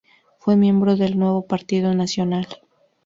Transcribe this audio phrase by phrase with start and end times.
[0.39, 2.47] Fue miembro del Nuevo Partido Nacional.